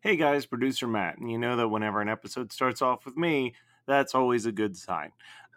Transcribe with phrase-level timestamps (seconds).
[0.00, 1.18] Hey guys, producer Matt.
[1.18, 3.54] And you know that whenever an episode starts off with me,
[3.84, 5.10] that's always a good sign.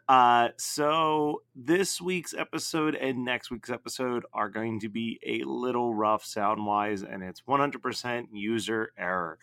[0.10, 5.94] Uh, so this week's episode and next week's episode are going to be a little
[5.94, 9.38] rough sound wise, and it's 100% user error.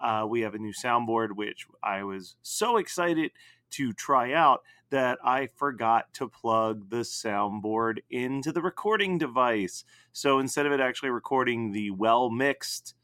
[0.00, 3.32] Uh, we have a new soundboard, which I was so excited
[3.72, 9.84] to try out that I forgot to plug the soundboard into the recording device.
[10.14, 12.94] So instead of it actually recording the well mixed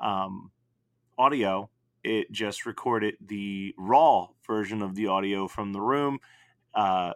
[0.00, 0.50] um,
[1.18, 1.70] audio,
[2.04, 6.18] it just recorded the raw version of the audio from the room.
[6.74, 7.12] Uh,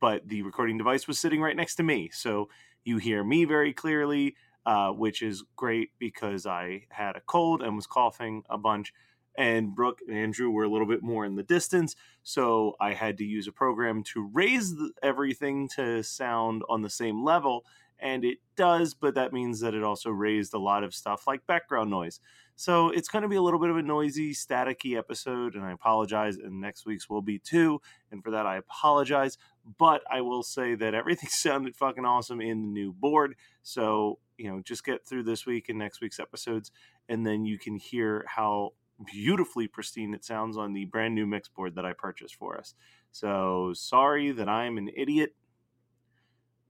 [0.00, 2.10] but the recording device was sitting right next to me.
[2.12, 2.48] So
[2.84, 7.76] you hear me very clearly, uh, which is great because I had a cold and
[7.76, 8.92] was coughing a bunch
[9.36, 11.96] and Brooke and Andrew were a little bit more in the distance.
[12.22, 16.90] So I had to use a program to raise the, everything to sound on the
[16.90, 17.64] same level.
[17.98, 21.46] And it does, but that means that it also raised a lot of stuff like
[21.46, 22.20] background noise.
[22.62, 25.72] So it's going to be a little bit of a noisy, staticky episode, and I
[25.72, 26.36] apologize.
[26.36, 27.80] And next week's will be too.
[28.12, 29.36] And for that, I apologize.
[29.80, 33.34] But I will say that everything sounded fucking awesome in the new board.
[33.64, 36.70] So, you know, just get through this week and next week's episodes,
[37.08, 41.48] and then you can hear how beautifully pristine it sounds on the brand new mix
[41.48, 42.76] board that I purchased for us.
[43.10, 45.34] So sorry that I'm an idiot.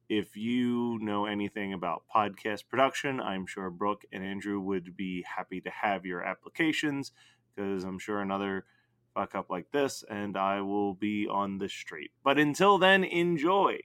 [0.08, 5.60] If you know anything about podcast production, I'm sure Brooke and Andrew would be happy
[5.62, 7.12] to have your applications
[7.54, 8.66] because I'm sure another
[9.14, 12.10] fuck up like this and I will be on the street.
[12.24, 13.78] But until then, enjoy.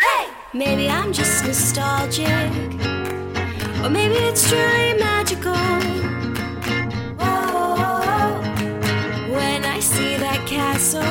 [0.00, 0.28] Hey!
[0.54, 2.28] Maybe I'm just nostalgic,
[3.84, 5.52] or maybe it's truly magical.
[7.18, 8.40] Oh,
[9.30, 11.02] when I see that castle,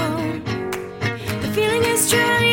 [1.41, 2.44] the feeling is truly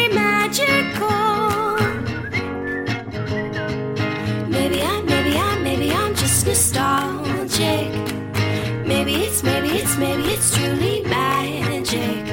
[10.02, 12.24] maybe it's, truly magic.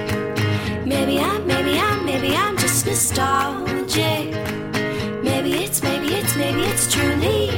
[0.86, 4.32] Maybe I'm, maybe I'm, maybe I'm just nostalgic.
[5.24, 7.52] Maybe it's, maybe it's, maybe it's truly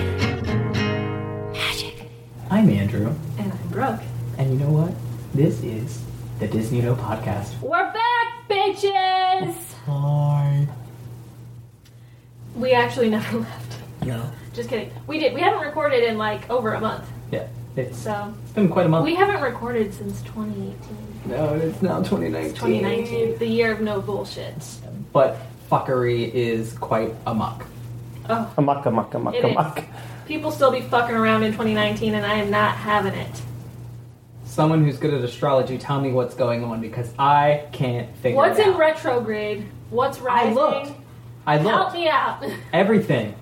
[1.53, 2.09] magic.
[2.49, 4.01] I'm Andrew, And I'm Brooke.
[4.37, 4.93] and you know what?
[5.33, 6.01] This is
[6.39, 7.57] the Disney No Podcast.
[7.61, 9.55] We're back, bitches!
[9.85, 10.67] Hi.
[12.55, 13.77] We actually never left.
[14.05, 14.29] No.
[14.53, 14.91] Just kidding.
[15.07, 15.33] We did.
[15.33, 17.07] We haven't recorded in like over a month.
[17.31, 19.05] Yeah, it's, So it's been quite a month.
[19.05, 20.77] we haven't recorded since 2018.
[21.25, 22.53] no, it's now 2019.
[22.53, 24.55] 2019, the year of no bullshit.
[25.13, 25.37] But
[25.69, 27.65] fuckery is quite amok.
[28.29, 29.51] Oh, Amok, amok, amok, It is.
[29.51, 29.83] amok.
[30.25, 33.41] people still be fucking around in 2019, and I am not having it.
[34.45, 38.49] Someone who's good at astrology, tell me what's going on because I can't figure out.
[38.49, 38.79] What's in out.
[38.79, 39.65] retrograde?
[39.89, 40.57] What's rising?
[40.57, 40.85] I rising?
[40.85, 40.99] looked.
[41.47, 42.43] I Help me out.
[42.73, 43.33] Everything.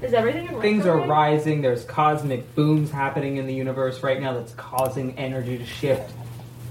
[0.00, 1.60] Is everything in Things are rising.
[1.60, 6.12] There's cosmic booms happening in the universe right now that's causing energy to shift.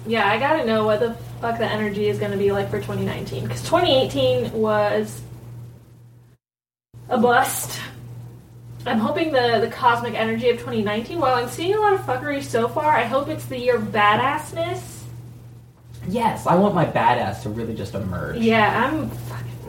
[0.06, 3.44] Yeah, I gotta know what the fuck the energy is gonna be like for 2019.
[3.44, 5.22] Because 2018 was
[7.10, 7.82] a bust.
[8.86, 12.42] I'm hoping the, the cosmic energy of 2019, while I'm seeing a lot of fuckery
[12.42, 15.02] so far, I hope it's the year of badassness.
[16.08, 18.38] Yes, I want my badass to really just emerge.
[18.38, 19.10] Yeah, I'm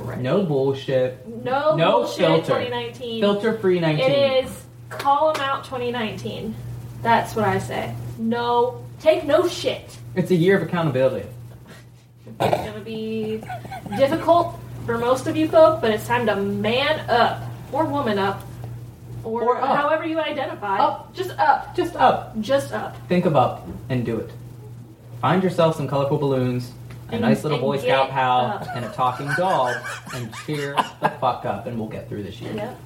[0.04, 0.22] ready.
[0.22, 1.26] No bullshit.
[1.26, 2.46] No, No bullshit filter.
[2.46, 3.20] 2019.
[3.20, 4.04] Filter free 19.
[4.10, 6.54] It is call them out 2019.
[7.02, 7.94] That's what I say.
[8.18, 9.96] No, take no shit.
[10.14, 11.26] It's a year of accountability.
[12.40, 13.42] It's gonna be
[13.96, 17.42] difficult for most of you folk, but it's time to man up
[17.72, 18.42] or woman up
[19.24, 19.76] or, Or up.
[19.76, 20.78] however you identify.
[20.78, 21.12] Up.
[21.14, 21.74] Just up.
[21.74, 22.40] Just up.
[22.40, 22.96] Just up.
[23.08, 24.30] Think of up and do it.
[25.20, 26.70] Find yourself some colorful balloons,
[27.08, 28.66] a And- nice little Boy get Scout pal, up.
[28.74, 29.76] and a talking dog,
[30.14, 32.52] and cheer the fuck up, and we'll get through this year.
[32.54, 32.78] Yep.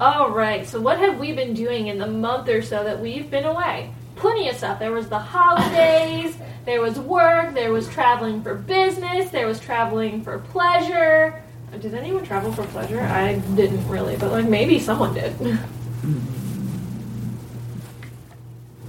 [0.00, 0.66] All right.
[0.66, 3.90] So what have we been doing in the month or so that we've been away?
[4.16, 4.78] Plenty of stuff.
[4.78, 6.36] There was the holidays.
[6.64, 7.54] there was work.
[7.54, 9.30] There was traveling for business.
[9.30, 11.42] There was traveling for pleasure.
[11.80, 13.00] Did anyone travel for pleasure?
[13.00, 15.32] I didn't really, but like maybe someone did.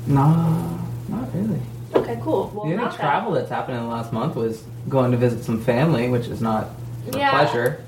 [0.08, 1.60] No, not really.
[1.96, 2.52] Okay, cool.
[2.54, 3.00] Well, the only not that.
[3.00, 6.42] travel that's happened in the last month was going to visit some family, which is
[6.42, 6.68] not
[7.12, 7.32] a Yeah.
[7.32, 7.84] pleasure.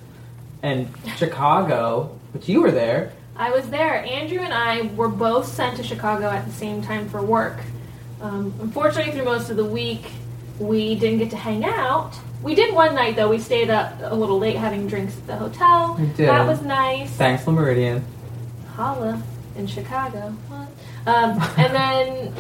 [0.63, 3.13] And Chicago, but you were there.
[3.36, 4.03] I was there.
[4.06, 7.57] Andrew and I were both sent to Chicago at the same time for work.
[8.21, 10.06] Um, unfortunately, through most of the week,
[10.59, 12.13] we didn't get to hang out.
[12.44, 13.30] We did one night though.
[13.30, 15.95] We stayed up a little late having drinks at the hotel.
[16.00, 16.27] We did.
[16.30, 17.09] That was nice.
[17.12, 18.01] Thanks, Le Meridien.
[18.75, 19.21] Holla
[19.56, 20.36] in Chicago.
[21.07, 22.33] Um, and then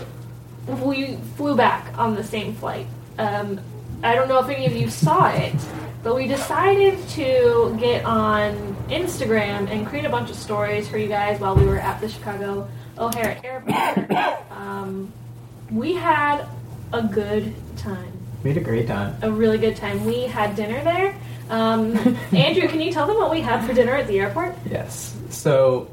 [0.67, 2.87] we flew back on the same flight.
[3.17, 3.59] Um,
[4.03, 5.55] I don't know if any of you saw it,
[6.03, 11.07] but we decided to get on Instagram and create a bunch of stories for you
[11.07, 12.67] guys while we were at the Chicago
[12.97, 14.41] O'Hare Airport.
[15.71, 16.45] we had
[16.93, 18.11] a good time.
[18.43, 19.15] We had a great time.
[19.21, 20.03] A really good time.
[20.03, 21.15] We had dinner there.
[21.49, 21.95] Um,
[22.31, 24.55] Andrew, can you tell them what we had for dinner at the airport?
[24.69, 25.15] Yes.
[25.29, 25.91] So,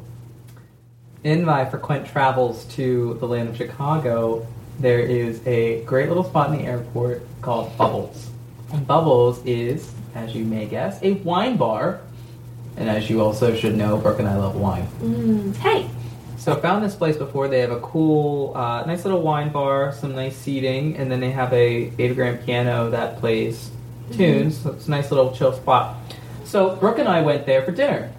[1.24, 4.46] in my frequent travels to the land of Chicago,
[4.78, 8.30] there is a great little spot in the airport called Bubbles.
[8.72, 12.00] And Bubbles is, as you may guess, a wine bar.
[12.76, 14.86] And as you also should know, Brooke and I love wine.
[15.00, 15.88] Mm, hey,
[16.36, 17.48] So I found this place before.
[17.48, 21.32] They have a cool, uh, nice little wine bar, some nice seating, and then they
[21.32, 23.70] have a grand piano that plays
[24.12, 24.58] tunes.
[24.58, 25.96] So it's a nice little chill spot.
[26.44, 28.12] So Brooke and I went there for dinner,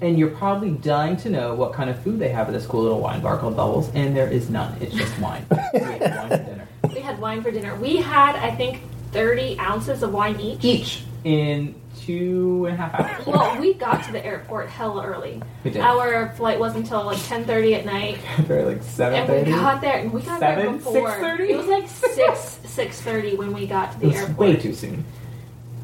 [0.00, 2.82] and you're probably dying to know what kind of food they have at this cool
[2.82, 4.76] little wine bar called Bubbles, and there is none.
[4.80, 5.44] It's just wine.
[5.72, 6.68] we had wine for dinner.
[6.94, 7.74] we had wine for dinner.
[7.76, 8.80] We had, I think,
[9.12, 10.64] 30 ounces of wine each.
[10.64, 13.26] Each in two and a half hours.
[13.26, 15.42] Well, we got to the airport hella early.
[15.64, 15.80] We did.
[15.80, 19.98] Our flight wasn't until like 10:30 at night, Very like seven and we got there.
[19.98, 20.76] And we got there Seven?
[20.76, 21.10] before.
[21.10, 21.40] 6:30?
[21.48, 24.38] It was like six 6:30 when we got to the It was airport.
[24.38, 25.04] way too soon.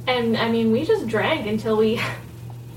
[0.07, 2.01] And I mean, we just drank until we.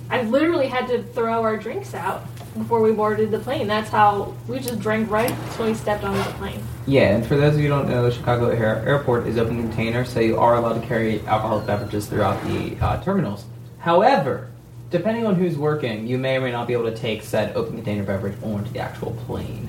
[0.09, 2.25] I literally had to throw our drinks out
[2.57, 3.67] before we boarded the plane.
[3.67, 6.61] That's how we just drank right until we stepped onto the plane.
[6.87, 10.05] Yeah, and for those of you who don't know, Chicago Air- Airport is open container,
[10.05, 13.45] so you are allowed to carry alcoholic beverages throughout the uh, terminals.
[13.79, 14.49] However,
[14.89, 17.75] depending on who's working, you may or may not be able to take said open
[17.75, 19.67] container beverage onto the actual plane.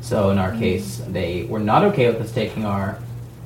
[0.00, 2.98] So in our case, they were not okay with us taking our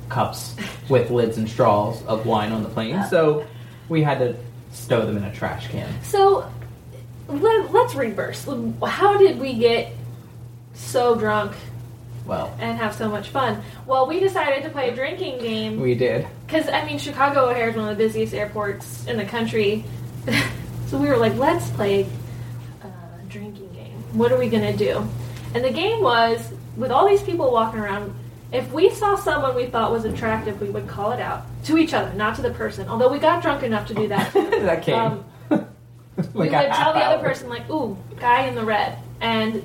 [0.09, 0.55] cups
[0.89, 3.45] with lids and straws of wine on the plane, so
[3.89, 4.35] we had to
[4.71, 5.89] stow them in a trash can.
[6.03, 6.49] So
[7.27, 8.47] let, let's reverse.
[8.85, 9.93] How did we get
[10.73, 11.55] so drunk
[12.25, 13.61] Well, and have so much fun?
[13.85, 16.27] Well, we decided to play a drinking game we did.
[16.45, 19.83] because I mean Chicago O'Hare is one of the busiest airports in the country.
[20.87, 22.05] so we were like, let's play
[22.83, 23.93] uh, a drinking game.
[24.13, 25.07] What are we gonna do?
[25.53, 28.13] And the game was with all these people walking around.
[28.51, 31.93] If we saw someone we thought was attractive, we would call it out to each
[31.93, 32.87] other, not to the person.
[32.89, 34.33] Although we got drunk enough to do that.
[34.33, 34.95] that came.
[34.95, 35.25] Um,
[36.33, 37.15] we like a would tell the hour.
[37.15, 39.63] other person like, "Ooh, guy in the red," and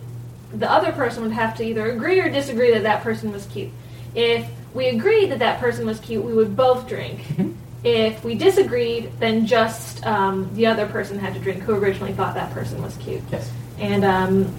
[0.52, 3.70] the other person would have to either agree or disagree that that person was cute.
[4.14, 7.24] If we agreed that that person was cute, we would both drink.
[7.84, 12.34] If we disagreed, then just um, the other person had to drink who originally thought
[12.34, 13.22] that person was cute.
[13.30, 13.48] Yes.
[13.78, 14.52] And um,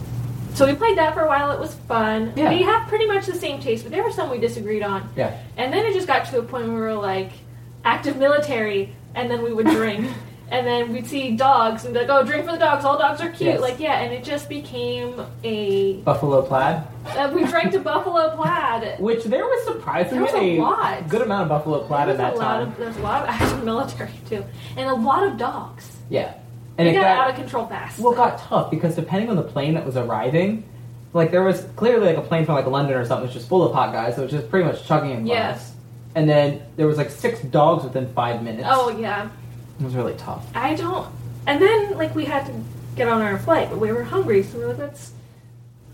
[0.57, 1.51] so we played that for a while.
[1.51, 2.33] It was fun.
[2.35, 2.49] Yeah.
[2.49, 5.07] We have pretty much the same taste, but there were some we disagreed on.
[5.15, 5.37] Yeah.
[5.55, 7.31] And then it just got to a point where we were like
[7.85, 10.09] active military, and then we would drink.
[10.49, 12.85] and then we'd see dogs and be like, oh, drink for the dogs.
[12.85, 13.41] All dogs are cute.
[13.51, 13.61] Yes.
[13.61, 13.99] Like, yeah.
[13.99, 15.97] And it just became a.
[16.01, 16.83] Buffalo plaid.
[17.05, 18.99] Uh, we drank to Buffalo Plaid.
[18.99, 21.07] Which there was surprisingly There was a lot.
[21.09, 22.67] good amount of buffalo plaid There at was that a lot time.
[22.69, 24.43] of, there's a lot of active military, too.
[24.75, 25.97] And a lot of dogs.
[26.09, 26.33] yeah,
[26.77, 27.99] And and it got, got, out of control fast.
[27.99, 30.63] well, it got tough because depending on the plane that was arriving,
[31.13, 33.63] like there was clearly like a plane from like London or something, was just full
[33.63, 35.57] of hot guys, so it was just pretty much chugging in glass.
[35.59, 35.73] Yes.
[36.15, 38.67] And then there was like six dogs within five minutes.
[38.69, 39.29] Oh, yeah.
[39.79, 40.45] it was really tough.
[40.55, 41.07] I don't.
[41.45, 42.53] And then, like, we had to
[42.95, 45.11] get on our flight, but we were hungry, so we were like, let's.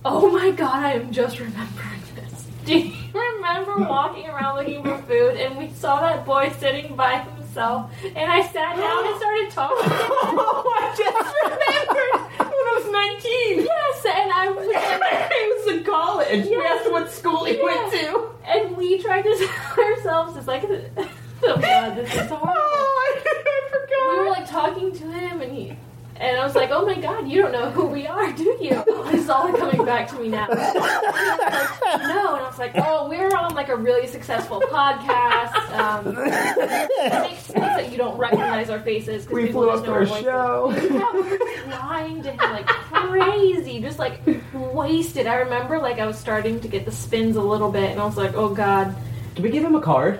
[0.05, 2.47] Oh my god, I am just remembering this.
[2.65, 7.25] Do you remember walking around looking for food and we saw that boy sitting by
[7.53, 12.91] himself and I sat down and started talking oh, I just remembered when I was
[12.91, 13.65] nineteen.
[13.65, 14.65] Yes, and I was
[15.65, 16.45] he was in college.
[16.45, 18.29] We asked what school he went to.
[18.45, 22.53] and we tried to tell ourselves, it's like, oh god, this is oh, horrible.
[22.55, 24.11] Oh, I forgot.
[24.11, 25.77] we were like talking to him and he
[26.23, 28.83] and I was like, "Oh my God, you don't know who we are, do you?"
[29.11, 30.47] This is all coming back to me now.
[30.49, 35.53] And like, no, and I was like, "Oh, we're on like a really successful podcast.
[35.77, 39.83] Um, it makes sense that you don't recognize our faces because we people flew just
[39.83, 40.73] up know our our voices." show.
[40.93, 41.39] Yeah, we were
[41.69, 44.21] lying to him like crazy, just like
[44.53, 45.27] wasted.
[45.27, 48.05] I remember like I was starting to get the spins a little bit, and I
[48.05, 48.95] was like, "Oh God,
[49.35, 50.19] Did we give him a card?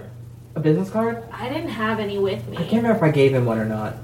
[0.56, 1.24] A business card?
[1.32, 3.66] I didn't have any with me." I can't remember if I gave him one or
[3.66, 3.96] not.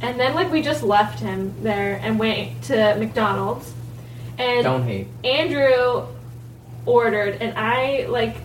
[0.00, 3.72] And then like we just left him there and went to McDonald's.
[4.38, 5.08] And Don't hate.
[5.24, 6.06] Andrew
[6.86, 8.36] ordered and I like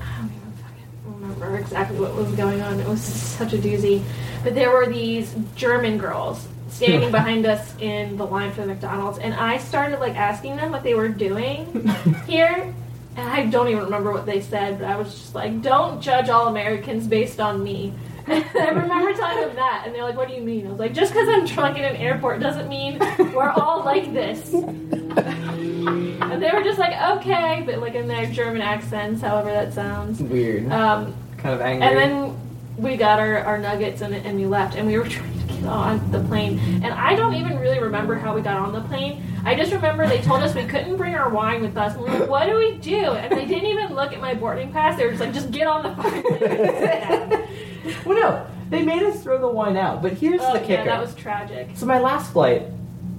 [0.00, 2.80] I don't even fucking remember exactly what was going on.
[2.80, 4.02] It was such a doozy.
[4.42, 9.18] But there were these German girls standing behind us in the line for the McDonald's
[9.18, 11.88] and I started like asking them what they were doing
[12.26, 12.74] here.
[13.14, 16.30] And I don't even remember what they said, but I was just like, "Don't judge
[16.30, 17.92] all Americans based on me."
[18.54, 20.78] And I remember telling them that, and they're like, "What do you mean?" I was
[20.78, 22.98] like, "Just because I'm drunk in an airport doesn't mean
[23.34, 28.62] we're all like this." and they were just like, "Okay," but like in their German
[28.62, 30.20] accents, however that sounds.
[30.20, 30.70] Weird.
[30.70, 31.86] Um, kind of angry.
[31.86, 32.38] and then
[32.76, 35.64] we got our, our nuggets and, and we left, and we were trying to get
[35.64, 39.22] on the plane, and I don't even really remember how we got on the plane.
[39.44, 41.94] I just remember they told us we couldn't bring our wine with us.
[41.94, 44.34] And we were like, "What do we do?" And they didn't even look at my
[44.34, 44.96] boarding pass.
[44.96, 47.48] They were just like, "Just get on the fucking plane."
[47.84, 50.02] And sit down." Well, no, they made us throw the wine out.
[50.02, 50.72] But here's Oh, the kicker.
[50.72, 51.70] yeah, that was tragic.
[51.74, 52.62] So my last flight,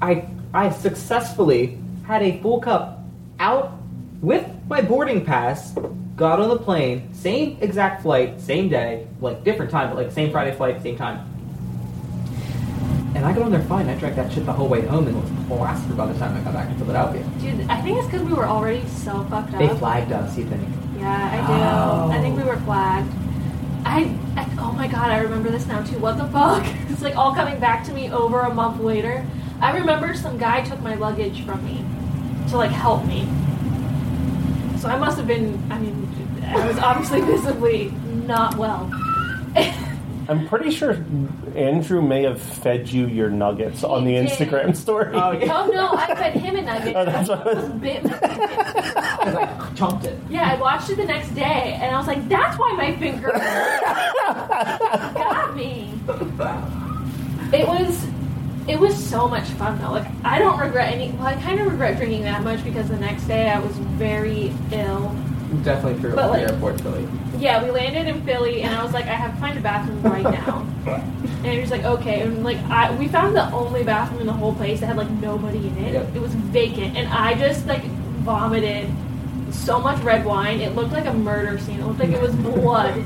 [0.01, 2.99] I I successfully had a full cup
[3.39, 3.71] out
[4.21, 5.75] with my boarding pass.
[6.15, 10.31] Got on the plane, same exact flight, same day, like different time, but like same
[10.31, 11.25] Friday flight, same time.
[13.15, 13.87] And I got on there fine.
[13.89, 16.41] I drank that shit the whole way home and was plastered by the time I
[16.41, 17.23] got back to Philadelphia.
[17.39, 19.59] Dude, I think it's because we were already so fucked up.
[19.59, 20.67] They flagged us, you think?
[20.97, 21.53] Yeah, I do.
[21.53, 22.11] Oh.
[22.11, 23.11] I think we were flagged.
[23.85, 24.15] I,
[24.93, 25.97] god, I remember this now too.
[25.99, 26.63] What the fuck?
[26.89, 29.25] It's like all coming back to me over a month later.
[29.59, 31.83] I remember some guy took my luggage from me
[32.49, 33.21] to like help me.
[34.79, 35.59] So I must have been.
[35.71, 36.07] I mean,
[36.45, 37.89] I was obviously visibly
[38.27, 38.91] not well.
[40.29, 40.91] I'm pretty sure
[41.55, 44.29] Andrew may have fed you your nuggets on the did.
[44.29, 45.13] Instagram story.
[45.15, 45.63] Oh, yeah.
[45.63, 46.95] oh no, I fed him a nugget.
[46.95, 48.03] Oh, that's I what I was- almost bit
[49.25, 49.51] my finger.
[49.53, 50.17] I was chomped it.
[50.29, 53.31] Yeah, I watched it the next day, and I was like, "That's why my finger
[55.15, 55.91] got me."
[57.53, 58.05] It was,
[58.67, 59.91] it was so much fun though.
[59.91, 61.11] Like I don't regret any.
[61.11, 64.53] Well, I kind of regret drinking that much because the next day I was very
[64.71, 65.15] ill.
[65.63, 66.15] Definitely true.
[66.15, 67.07] But, like- the airport, Philly.
[67.37, 70.01] Yeah, we landed in Philly, and I was like, "I have to find a bathroom
[70.01, 70.65] right now."
[71.43, 74.33] And he was like, "Okay." And like, I we found the only bathroom in the
[74.33, 75.93] whole place that had like nobody in it.
[75.93, 76.15] Yep.
[76.15, 77.83] It was vacant, and I just like
[78.23, 78.89] vomited
[79.53, 80.59] so much red wine.
[80.61, 81.79] It looked like a murder scene.
[81.79, 83.03] It looked like it was blood,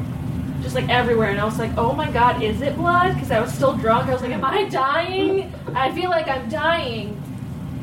[0.61, 1.29] just like everywhere.
[1.29, 4.09] And I was like, "Oh my god, is it blood?" Because I was still drunk.
[4.09, 5.53] I was like, "Am I dying?
[5.75, 7.21] I feel like I'm dying."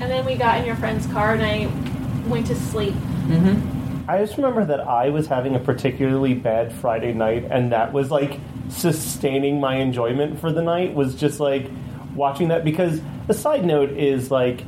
[0.01, 2.95] And then we got in your friend's car, and I went to sleep.
[2.95, 4.11] Mm-hmm.
[4.11, 8.11] I just remember that I was having a particularly bad Friday night, and that was
[8.11, 10.95] like sustaining my enjoyment for the night.
[10.95, 11.71] Was just like
[12.15, 14.63] watching that because the side note is like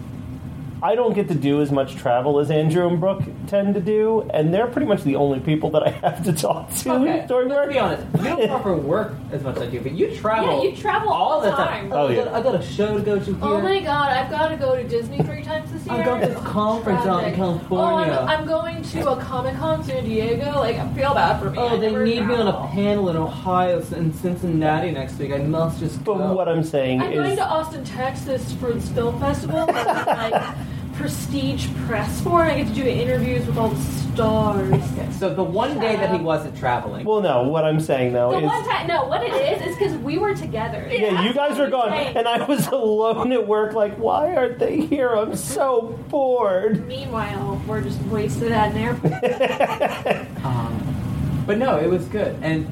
[0.87, 4.29] I don't get to do as much travel as Andrew and Brooke tend to do,
[4.33, 7.49] and they're pretty much the only people that I have to talk to Okay, during
[7.49, 7.71] let's work.
[7.73, 8.07] be honest.
[8.19, 10.63] You don't offer work as much as I do, but you travel.
[10.63, 11.93] Yeah, you travel all the time.
[11.93, 12.25] Oh, Oh, I, yeah.
[12.27, 13.57] got, I got a show to go to oh here.
[13.57, 15.95] Oh my god, I've got to go to Disney three times this year.
[15.97, 18.17] I've got this conference out in California.
[18.21, 20.53] Oh, I'm, I'm going to a Comic Con in San Diego.
[20.61, 21.59] Like, I feel bad for me.
[21.59, 25.33] Oh, I they never need me on a panel in Ohio and Cincinnati next week.
[25.33, 26.15] I must just go.
[26.17, 29.67] But what I'm saying is I'm going to Austin, Texas for this film festival.
[30.17, 30.57] Like
[30.97, 32.49] prestige press for it.
[32.53, 34.73] I get to do interviews with all the stars.
[34.73, 37.05] Okay, so the one day that he wasn't traveling.
[37.05, 37.43] well, no.
[37.45, 40.19] What I'm saying though The is, one time, no, what it is is because we
[40.19, 40.89] were together.
[40.91, 42.15] yeah, you guys were gone, Hey.
[42.15, 43.75] and I was alone at work.
[43.75, 45.11] Like, why aren't they here?
[45.15, 46.87] I'm so bored.
[46.87, 50.27] Meanwhile, we're just wasted at an airport.
[50.45, 52.37] Um, but no, it was good.
[52.43, 52.67] And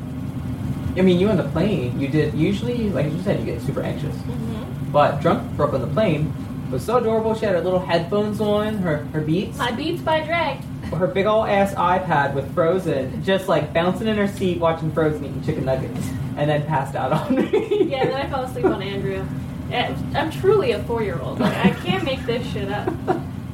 [0.97, 3.83] I mean, you on the plane, you did usually, like you said, you get super
[3.83, 4.15] anxious.
[4.17, 4.91] Mm-hmm.
[4.93, 6.33] But drunk Brooke on the plane
[6.71, 7.35] was so adorable.
[7.35, 10.61] She had her little headphones on, her her Beats, My Beats by Dre.
[10.97, 15.25] her big old ass iPad with Frozen, just like bouncing in her seat watching Frozen
[15.25, 17.85] eating chicken nuggets, and then passed out on me.
[17.85, 19.25] Yeah, then I fell asleep on Andrew.
[20.15, 21.41] I'm truly a four-year-old.
[21.41, 22.93] Like I can't make this shit up.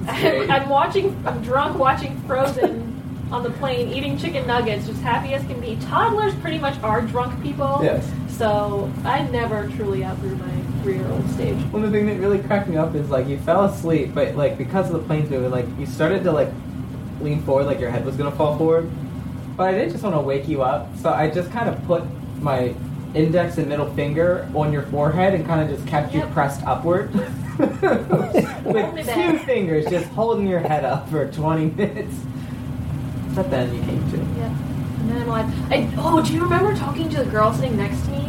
[0.09, 1.23] I'm, I'm watching.
[1.27, 2.90] I'm drunk watching Frozen
[3.33, 5.77] on the plane, eating chicken nuggets, just happy as can be.
[5.77, 7.81] Toddlers pretty much are drunk people.
[7.83, 8.11] Yes.
[8.29, 11.57] So I never truly outgrew my three-year-old stage.
[11.73, 14.35] One of the things that really cracked me up is like you fell asleep, but
[14.35, 16.49] like because of the plane's moving, like you started to like
[17.21, 18.91] lean forward, like your head was gonna fall forward.
[19.57, 22.03] But I didn't just want to wake you up, so I just kind of put
[22.41, 22.75] my
[23.15, 27.13] index and middle finger on your forehead and kind of just kept you pressed upward.
[27.61, 32.15] With two fingers just holding your head up for 20 minutes.
[33.35, 34.17] But then you came to.
[34.17, 34.47] Yeah.
[35.01, 38.03] And then I'm like, I, oh, do you remember talking to the girl sitting next
[38.07, 38.29] to me?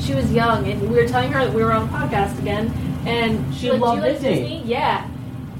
[0.00, 2.70] She was young, and we were telling her that we were on a podcast again,
[3.06, 4.62] and She like, loved do like Disney.
[4.64, 5.08] Yeah.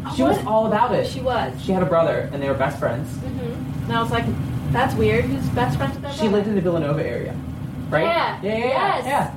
[0.06, 1.06] Oh, She was all about it.
[1.06, 1.60] She was.
[1.62, 3.08] She had a brother, and they were best friends.
[3.16, 4.24] hmm And I was like,
[4.72, 5.24] that's weird.
[5.24, 6.36] Who's best friends with that She brother?
[6.36, 7.34] lived in the Villanova area,
[7.90, 8.04] right?
[8.04, 8.40] Yeah.
[8.42, 8.96] Yeah, yeah, yeah.
[8.98, 9.04] Yes.
[9.06, 9.34] yeah.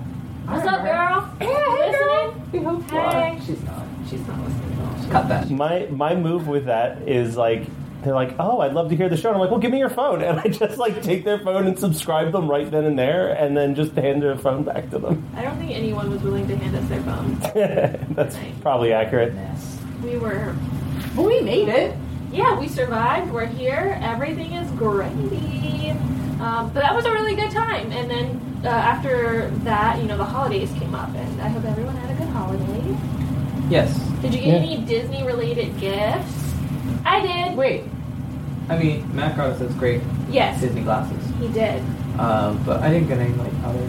[0.53, 1.33] What's up, girl?
[1.41, 2.35] Yeah, hey, girl.
[2.51, 3.39] We hope Hey.
[3.45, 3.85] She's not.
[4.09, 5.11] She's not listening at all.
[5.11, 5.49] Cut that.
[5.49, 7.63] My my move with that is like
[8.03, 9.29] they're like, oh, I'd love to hear the show.
[9.29, 11.67] And I'm like, well, give me your phone, and I just like take their phone
[11.67, 14.99] and subscribe them right then and there, and then just hand their phone back to
[14.99, 15.27] them.
[15.35, 17.35] I don't think anyone was willing to hand us their phone.
[18.15, 19.33] That's probably accurate.
[19.33, 19.77] Mess.
[20.03, 20.55] We were,
[21.15, 21.95] But we made it.
[22.31, 23.31] yeah, we survived.
[23.31, 23.99] We're here.
[24.01, 25.11] Everything is great.
[26.41, 27.91] Um, but that was a really good time.
[27.91, 31.95] And then uh, after that, you know, the holidays came up, and I hope everyone
[31.97, 32.97] had a good holiday.
[33.69, 33.95] Yes.
[34.23, 34.53] Did you get Yeah.
[34.55, 36.50] any Disney related gifts?
[37.05, 37.57] I did.
[37.57, 37.83] Wait.
[38.69, 41.81] I mean, Matt got us those great Yes, Disney glasses, he did.
[42.19, 43.79] um, but I didn't get any like other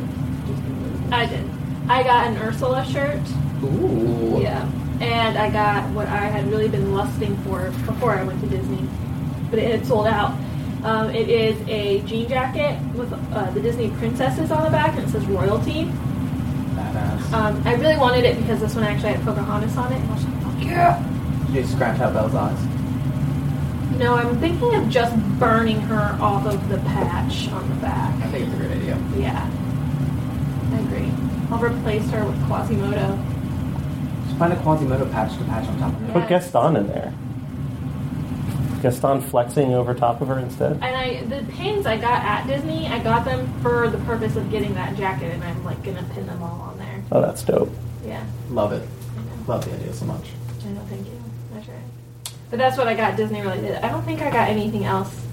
[0.47, 0.75] Disney.
[0.75, 1.51] related I did.
[1.89, 3.21] I got an Ursula shirt.
[3.63, 4.41] Ooh.
[4.43, 4.69] Yeah.
[5.01, 8.89] And I got what I had really been lusting for before I went to Disney,
[9.51, 10.33] but it had sold out.
[10.85, 15.05] Um, it is a jean jacket with uh, the Disney princesses on the back, and
[15.09, 15.85] it says royalty.
[16.75, 17.33] Badass.
[17.33, 20.01] Um, I really wanted it because this one actually had Pocahontas on it.
[20.01, 21.53] And I was like, fuck yeah.
[21.53, 22.59] You scratch out Belle's eyes?
[23.99, 28.15] No, I'm thinking of just burning her off of the patch on the back.
[28.23, 28.99] I think it's a great idea.
[29.17, 29.51] Yeah.
[30.73, 31.11] I agree.
[31.51, 33.19] I'll replace her with Quasimodo.
[34.27, 36.13] Just find a Quasimodo patch to patch on top of it.
[36.13, 37.13] Put Gaston in there.
[38.83, 40.73] Gaston flexing over top of her instead.
[40.73, 44.51] And I, the pins I got at Disney, I got them for the purpose of
[44.51, 47.03] getting that jacket, and I'm like gonna pin them all on there.
[47.13, 47.71] Oh, that's dope.
[48.05, 48.25] Yeah.
[48.51, 48.83] Love it.
[48.83, 49.55] I know.
[49.55, 50.31] Love the idea so much.
[50.65, 51.22] I know, thank you.
[52.53, 53.77] But that's what I got Disney related.
[53.77, 55.25] I don't think I got anything else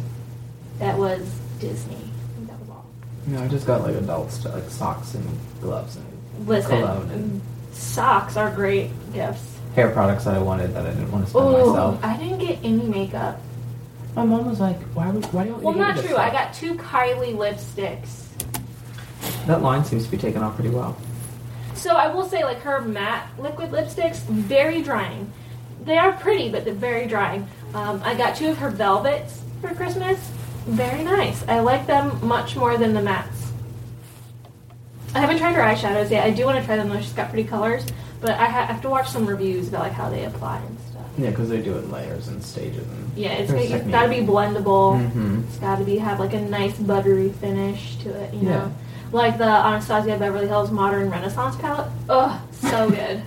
[0.80, 1.20] that was
[1.60, 1.96] Disney.
[1.98, 2.86] I think that was all.
[3.28, 7.42] No, I just got like adult stuff, like socks and gloves and Listen, cologne and
[7.74, 9.58] socks are great gifts.
[9.76, 12.00] hair products that I wanted that I didn't want to spend Oh, myself.
[12.06, 13.42] I didn't get any makeup.
[14.16, 15.10] My mom was like, "Why?
[15.10, 16.16] Would, why don't you?" Well, get not true.
[16.16, 18.28] I got two Kylie lipsticks.
[19.46, 20.96] that line seems to be taken off pretty well.
[21.76, 25.30] So I will say, like her matte liquid lipsticks, very drying.
[25.84, 27.48] They are pretty, but they're very drying.
[27.74, 30.20] Um, I got two of her velvets for Christmas.
[30.68, 31.44] Very nice.
[31.48, 33.48] I like them much more than the mattes.
[35.16, 36.24] I haven't tried her eyeshadows yet.
[36.26, 37.00] I do want to try them though.
[37.02, 37.86] She's got pretty colors,
[38.22, 41.06] but I ha- have to watch some reviews about like how they apply and stuff.
[41.18, 42.86] Yeah, because they do it in layers and stages.
[42.88, 45.12] And Yeah, it's, it's got to be blendable.
[45.12, 45.46] Mhm.
[45.48, 48.34] It's got to be have like a nice buttery finish to it.
[48.34, 48.50] You Yeah.
[48.52, 48.72] know,
[49.12, 51.88] like the Anastasia Beverly Hills Modern Renaissance palette.
[52.08, 53.24] Ugh, so good.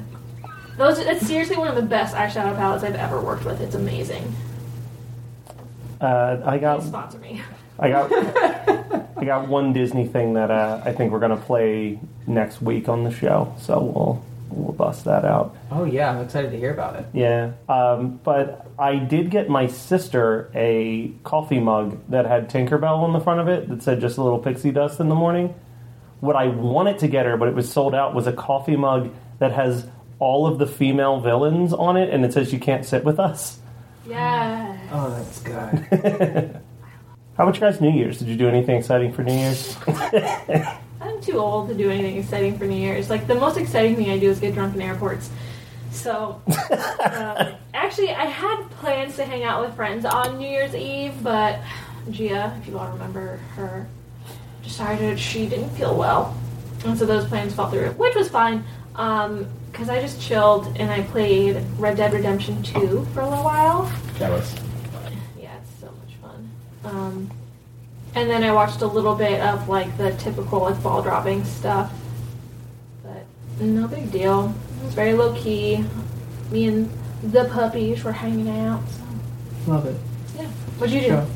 [0.76, 3.60] Those it's seriously one of the best eyeshadow palettes I've ever worked with.
[3.60, 4.34] It's amazing.
[6.00, 7.42] Uh, I got Please sponsor me.
[7.78, 8.10] I got
[9.16, 13.04] I got one Disney thing that uh, I think we're gonna play next week on
[13.04, 15.54] the show, so we'll we'll bust that out.
[15.70, 17.06] Oh yeah, I'm excited to hear about it.
[17.12, 23.12] Yeah, um, but I did get my sister a coffee mug that had Tinkerbell on
[23.12, 25.54] the front of it that said just a little pixie dust in the morning.
[26.20, 29.12] What I wanted to get her, but it was sold out, was a coffee mug
[29.38, 29.86] that has
[30.22, 33.58] all of the female villains on it, and it says you can't sit with us.
[34.06, 34.78] Yeah.
[34.92, 36.60] Oh, that's good.
[37.36, 38.20] How about you guys' New Year's?
[38.20, 39.76] Did you do anything exciting for New Year's?
[41.00, 43.10] I'm too old to do anything exciting for New Year's.
[43.10, 45.28] Like the most exciting thing I do is get drunk in airports.
[45.90, 51.20] So, um, actually, I had plans to hang out with friends on New Year's Eve,
[51.20, 51.58] but
[52.12, 53.88] Gia, if you all remember her,
[54.62, 56.36] decided she didn't feel well,
[56.84, 58.64] and so those plans fell through, which was fine.
[59.72, 63.90] Because I just chilled and I played Red Dead Redemption 2 for a little while.
[64.18, 64.54] Jealous.
[65.40, 66.50] Yeah, it's so much fun.
[66.84, 67.30] Um,
[68.14, 71.90] and then I watched a little bit of like the typical like ball dropping stuff,
[73.02, 73.24] but
[73.60, 74.54] no big deal.
[74.80, 75.84] It was very low key.
[76.50, 76.90] Me and
[77.22, 78.82] the puppies were hanging out.
[78.90, 79.96] So Love it.
[80.36, 80.46] yeah,
[80.78, 81.06] what'd you do?
[81.08, 81.26] Sure.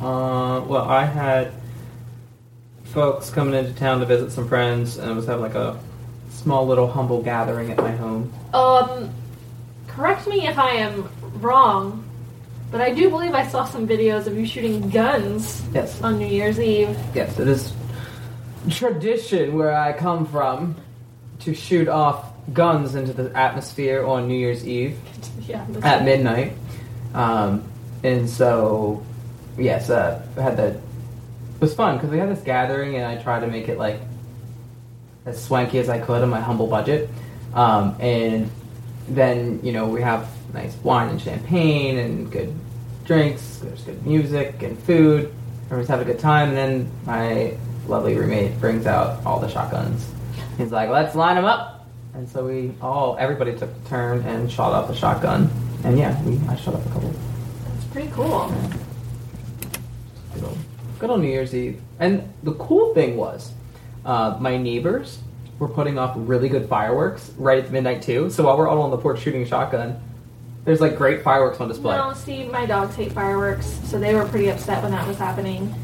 [0.00, 1.52] Uh, well, I had
[2.84, 5.78] folks coming into town to visit some friends, and I was having like a
[6.46, 8.32] small little humble gathering at my home.
[8.54, 9.10] Um,
[9.88, 11.08] correct me if I am
[11.40, 12.04] wrong,
[12.70, 16.00] but I do believe I saw some videos of you shooting guns Yes.
[16.02, 16.96] on New Year's Eve.
[17.16, 17.74] Yes, it is
[18.70, 20.76] tradition where I come from
[21.40, 24.96] to shoot off guns into the atmosphere on New Year's Eve
[25.48, 26.52] Yeah, that's at midnight.
[27.12, 27.64] Um,
[28.04, 29.04] and so,
[29.58, 30.66] yes, uh, I had the.
[30.68, 30.80] It
[31.60, 33.98] was fun because we had this gathering, and I tried to make it like
[35.26, 37.10] as swanky as I could on my humble budget.
[37.54, 38.50] Um, and
[39.08, 42.54] then you know we have nice wine and champagne and good
[43.04, 43.58] drinks.
[43.58, 45.32] There's good music and food.
[45.66, 46.50] Everyone's having a good time.
[46.50, 50.08] And then my lovely roommate brings out all the shotguns.
[50.56, 51.76] He's like, "Let's line them up."
[52.16, 55.50] And so we all, everybody took a turn and shot off a shotgun.
[55.84, 57.10] And yeah, we, I shot off a couple.
[57.10, 58.50] That's pretty cool.
[60.32, 60.58] Good old,
[60.98, 61.78] good old New Year's Eve.
[62.00, 63.52] And the cool thing was,
[64.06, 65.18] uh, my neighbors
[65.58, 68.30] were putting off really good fireworks right at midnight too.
[68.30, 70.00] So while we're all on the porch shooting a shotgun,
[70.64, 71.96] there's like great fireworks on display.
[71.96, 75.74] No, see, my dogs hate fireworks, so they were pretty upset when that was happening.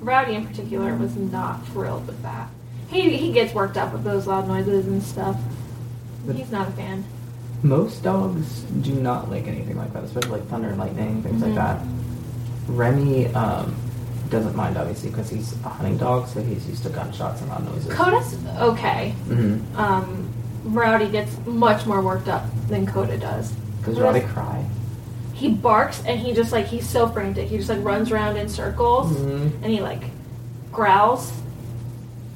[0.00, 2.48] Rowdy, in particular, was not thrilled with that.
[2.88, 5.36] He he gets worked up with those loud noises and stuff.
[6.26, 7.04] But He's not a fan.
[7.62, 11.46] Most dogs do not like anything like that, especially like thunder and lightning, things Mhm.
[11.46, 11.80] like that.
[12.68, 13.74] Remy um,
[14.30, 17.64] doesn't mind obviously because he's a hunting dog, so he's used to gunshots and loud
[17.64, 17.92] noises.
[17.92, 19.10] Coda's okay.
[19.26, 20.28] hmm Um,
[20.64, 23.52] Rowdy gets much more worked up than Coda does.
[23.84, 24.64] Does Rowdy cry?
[25.32, 27.48] He barks and he just like he's so frantic.
[27.48, 29.52] He just like runs around in circles Mhm.
[29.62, 30.02] and he like
[30.72, 31.32] growls.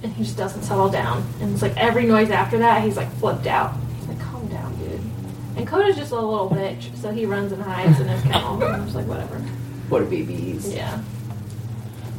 [0.02, 1.22] and he just doesn't settle down.
[1.42, 3.74] And it's like every noise after that, he's like flipped out.
[3.98, 4.98] He's like, calm down, dude.
[5.56, 8.54] And Coda's just a little bitch, so he runs and hides in his kennel.
[8.62, 9.36] And I'm just like, whatever.
[9.90, 10.72] What a babies.
[10.72, 11.00] Yeah.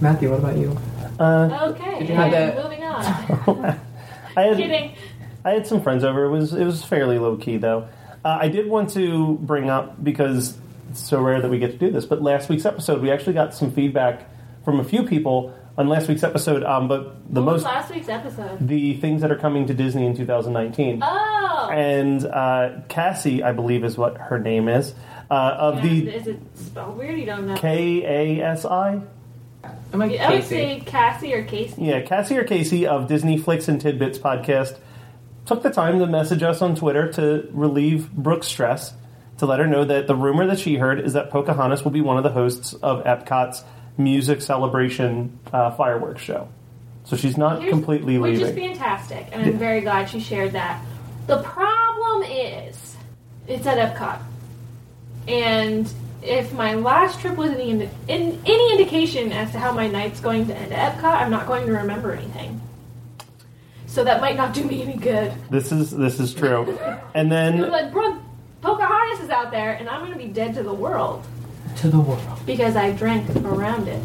[0.01, 0.77] Matthew, what about you?
[1.19, 1.99] Uh, Okay.
[1.99, 3.79] Did you have and that- Moving on.
[4.35, 4.95] I had Kidding.
[5.43, 6.25] I had some friends over.
[6.25, 7.87] It was it was fairly low key though.
[8.23, 10.57] Uh, I did want to bring up because
[10.89, 12.05] it's so rare that we get to do this.
[12.05, 14.29] But last week's episode, we actually got some feedback
[14.63, 16.63] from a few people on last week's episode.
[16.63, 18.65] Um, but the What was most last week's episode?
[18.67, 21.01] the things that are coming to Disney in 2019.
[21.03, 21.69] Oh.
[21.73, 24.93] And uh, Cassie, I believe, is what her name is.
[25.29, 27.17] Uh, of Yeah, the is it spelled weird?
[27.19, 27.55] You don't know.
[27.55, 29.01] K A S I.
[29.63, 30.47] I'm like I would Casey.
[30.49, 31.81] say Cassie or Casey.
[31.83, 34.77] Yeah, Cassie or Casey of Disney Flicks and Tidbits podcast
[35.45, 38.93] took the time to message us on Twitter to relieve Brooke's stress,
[39.39, 42.01] to let her know that the rumor that she heard is that Pocahontas will be
[42.01, 43.63] one of the hosts of Epcot's
[43.97, 46.47] music celebration uh, fireworks show.
[47.03, 48.63] So she's not Here's- completely which leaving.
[48.71, 50.81] is fantastic, and I'm very glad she shared that.
[51.27, 52.95] The problem is,
[53.47, 54.19] it's at Epcot,
[55.27, 59.87] and if my last trip was any indi- in, any indication as to how my
[59.87, 62.61] night's going to end at Epcot, I'm not going to remember anything.
[63.87, 65.33] So that might not do me any good.
[65.49, 66.77] this is this is true.
[67.13, 68.19] And It was then like, Brooke,
[68.61, 71.25] Pocahontas is out there, and I'm going to be dead to the world
[71.77, 72.21] To the world.
[72.45, 74.01] because I drank around it.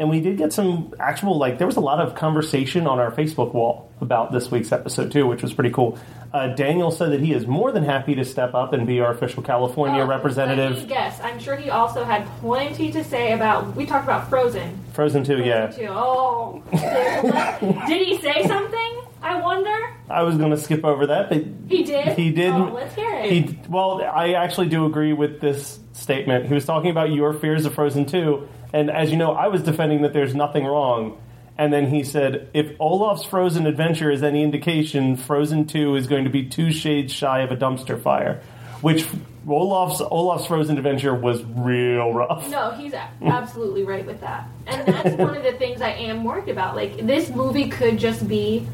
[0.00, 3.12] And we did get some actual like there was a lot of conversation on our
[3.12, 5.96] Facebook wall about this week's episode too, which was pretty cool.
[6.32, 9.12] Uh, Daniel said that he is more than happy to step up and be our
[9.12, 10.88] official California Oh, representative.
[10.88, 11.20] Yes.
[11.22, 13.76] I'm sure he also had plenty to say about.
[13.76, 14.78] We talked about Frozen.
[14.92, 15.66] Frozen 2, yeah.
[15.66, 15.86] Too.
[15.90, 16.62] Oh,
[17.86, 19.02] did he say something?
[19.22, 19.94] I wonder.
[20.08, 22.18] I was going to skip over that, but He did.
[22.18, 22.52] He did.
[22.52, 23.30] Oh, let's hear it.
[23.30, 26.46] He well, I actually do agree with this statement.
[26.46, 29.62] He was talking about your fears of Frozen 2, and as you know, I was
[29.62, 31.20] defending that there's nothing wrong.
[31.58, 36.24] And then he said, if Olaf's Frozen adventure is any indication, Frozen 2 is going
[36.24, 38.40] to be two shades shy of a dumpster fire.
[38.80, 39.06] Which
[39.46, 42.48] Olaf's Olaf's Frozen adventure was real rough.
[42.50, 46.48] no, he's absolutely right with that, and that's one of the things I am worried
[46.48, 46.76] about.
[46.76, 48.66] Like this movie could just be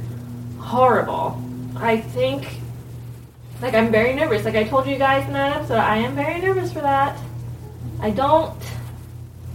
[0.66, 1.40] horrible.
[1.76, 2.46] I think.
[3.62, 4.44] Like I'm very nervous.
[4.44, 7.18] Like I told you guys in that episode, I am very nervous for that.
[8.00, 8.55] I don't.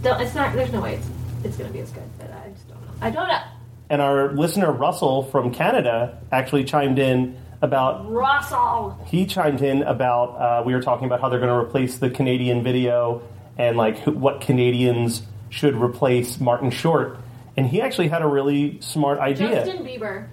[0.02, 0.20] Don't.
[0.20, 0.54] It's not.
[0.54, 1.08] There's no way it's.
[1.44, 2.02] It's gonna be as good.
[2.18, 2.92] But I just don't know.
[3.00, 3.42] I don't know.
[3.90, 8.98] And our listener Russell from Canada actually chimed in about Russell.
[9.06, 12.10] he chimed in about uh, we were talking about how they're going to replace the
[12.10, 13.22] Canadian video
[13.56, 17.18] and like who, what Canadians should replace Martin Short,
[17.56, 19.64] and he actually had a really smart idea.
[19.64, 20.26] Justin Bieber.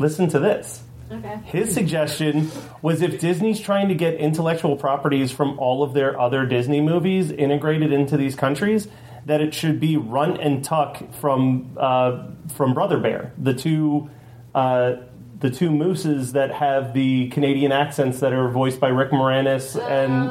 [0.00, 0.82] Listen to this.
[1.12, 1.38] Okay.
[1.44, 2.50] His suggestion
[2.82, 7.30] was if Disney's trying to get intellectual properties from all of their other Disney movies
[7.30, 8.88] integrated into these countries,
[9.26, 14.08] that it should be Rutt and Tuke from uh, from Brother Bear, the two
[14.54, 14.94] uh,
[15.38, 20.30] the two mooses that have the Canadian accents that are voiced by Rick Moranis and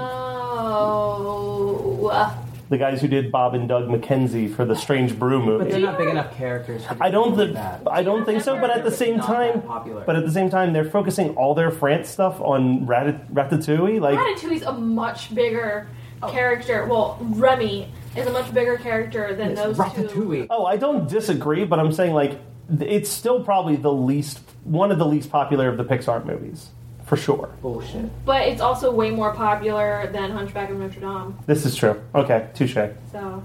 [0.62, 2.40] Oh.
[2.70, 5.72] The guys who did Bob and Doug McKenzie for the Strange Brew But movie.
[5.72, 6.86] they're not big enough characters.
[6.86, 7.82] For I don't think think that.
[7.90, 10.04] I don't think so, but at the same Not that time, popular.
[10.06, 14.00] but at the same time, they're focusing all their France stuff on Rat- Ratatouille.
[14.00, 15.88] Like, Ratatouille's a much bigger
[16.22, 16.30] oh.
[16.30, 16.86] character.
[16.86, 19.84] Well, Remy is a much bigger character than It's those two.
[19.84, 20.48] Ratatouille.
[20.52, 22.40] oh, I don't disagree, but I'm saying like
[22.78, 26.70] th- it's still probably the least one of the least popular of the Pixar movies
[27.10, 27.50] for sure.
[27.64, 28.06] Bullshit.
[28.24, 31.36] But it's also way more popular than Hunchback of Notre Dame.
[31.48, 32.00] This is true.
[32.14, 32.76] Okay, touche.
[33.12, 33.44] So,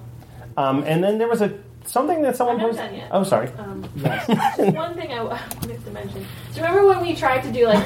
[0.59, 1.51] Um, and then there was a
[1.87, 2.87] something that someone I'm not posted.
[2.91, 3.09] done yet.
[3.11, 3.49] Oh, sorry.
[3.59, 4.29] um, Yes.
[4.75, 5.29] one thing I w-
[5.63, 6.21] wanted to mention.
[6.21, 7.85] Do you remember when we tried to do like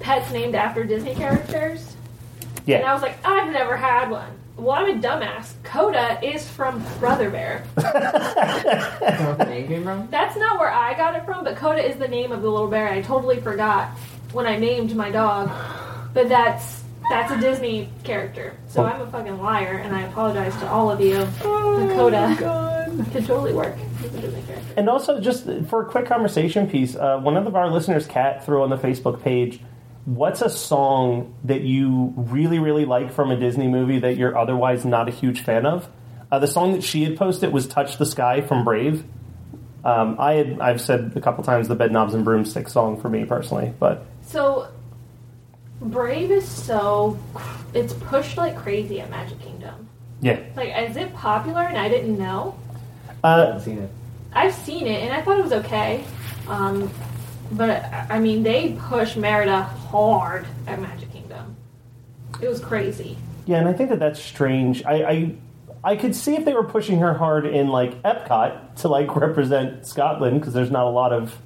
[0.00, 1.94] pets named after Disney characters?
[2.66, 2.78] Yeah.
[2.78, 2.92] And I Yeah.
[2.94, 4.30] was like, I've never had one.
[4.56, 5.52] Well, I'm a dumbass.
[5.62, 7.62] Coda is from Brother Bear.
[7.76, 10.08] That's where the name came from?
[10.10, 12.68] That's not where I got it from, but Coda is the name of the little
[12.68, 12.88] bear.
[12.88, 13.90] I totally forgot
[14.32, 15.50] when I named my dog.
[16.12, 18.56] But that's that's a Disney character.
[18.68, 21.18] So I'm a fucking liar, and I apologize to all of you.
[21.18, 22.36] the Coda
[23.12, 23.76] could totally work.
[24.00, 24.74] He's a Disney character.
[24.76, 28.62] And also, just for a quick conversation piece, uh, one of our listeners, Kat, threw
[28.62, 29.60] on the Facebook page.
[30.04, 34.84] What's a song that you really, really like from a Disney movie that you're otherwise
[34.84, 35.88] not a huge fan of?
[36.30, 39.04] Uh, the song that she had posted was "Touch the Sky" from Brave.
[39.84, 43.08] Um, I had I've said a couple times the Bed Knobs and Broomstick song for
[43.08, 44.68] me personally, but So
[45.80, 47.18] Brave is so
[47.74, 49.88] it's pushed like crazy at Magic Kingdom.
[50.20, 52.56] yeah, Like, is it popular and I didn't know?
[53.24, 53.90] I uh, haven't seen it.
[54.32, 56.04] I've seen it and I thought it was okay.
[56.46, 56.92] Um,
[57.50, 61.56] but I mean, they push Merida hard at Magic Kingdom.
[62.40, 63.18] It was crazy.
[63.46, 64.84] Yeah, and I think that that's strange.
[64.84, 65.34] I, I
[65.82, 69.88] I could see if they were pushing her hard in like Epcot to like represent
[69.88, 71.36] Scotland because there's not a lot of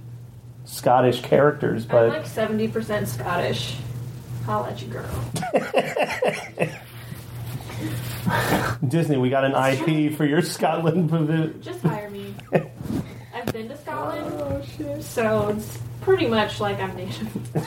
[0.64, 3.76] Scottish characters, I'm but like seventy percent Scottish.
[4.46, 5.24] I'll let you girl.
[8.88, 11.60] Disney, we got an IP for your Scotland pavilion.
[11.62, 12.34] Just hire me.
[13.34, 17.56] I've been to Scotland, oh, so it's pretty much like I'm native.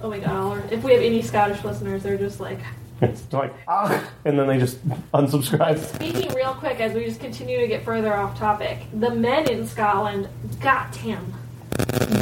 [0.00, 0.72] oh my god!
[0.72, 2.60] If we have any Scottish listeners, they're just like.
[3.00, 5.78] It's like ah, and then they just unsubscribe.
[5.78, 9.66] Speaking real quick, as we just continue to get further off topic, the men in
[9.66, 10.28] Scotland,
[10.60, 11.32] got goddamn,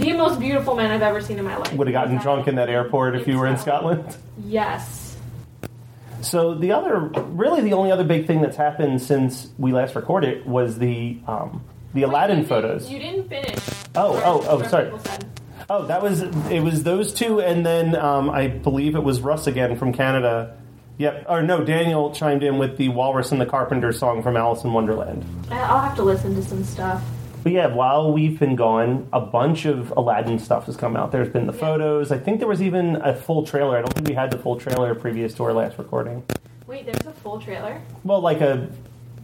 [0.01, 1.73] the most beautiful men I've ever seen in my life.
[1.73, 4.17] Would have gotten drunk in that airport if you were in Scotland.
[4.45, 5.17] Yes.
[6.21, 10.45] So the other, really, the only other big thing that's happened since we last recorded
[10.45, 11.63] was the um,
[11.95, 12.91] the Aladdin you didn't- photos.
[12.91, 13.59] You didn't finish.
[13.95, 14.85] Oh, oh, oh, sorry.
[14.87, 15.25] people said.
[15.69, 16.61] Oh, that was it.
[16.61, 20.57] Was those two, and then um, I believe it was Russ again from Canada.
[20.99, 24.65] Yep, or no, Daniel chimed in with the Walrus and the Carpenter song from Alice
[24.65, 25.25] in Wonderland.
[25.51, 27.05] I'll have to listen to some stuff.
[27.43, 31.13] But yeah, while we've been gone, a bunch of Aladdin stuff has come out.
[31.13, 31.61] There's been the Yeah.
[31.61, 32.11] photos.
[32.11, 33.77] I think there was even a full trailer.
[33.77, 36.25] I don't think we had the full trailer previous to our last recording.
[36.67, 37.81] Wait, there's a full trailer.
[38.03, 38.69] Well, like a